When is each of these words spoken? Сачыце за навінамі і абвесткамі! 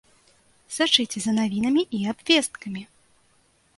Сачыце 0.77 1.17
за 1.25 1.31
навінамі 1.39 1.83
і 1.99 2.03
абвесткамі! 2.13 2.83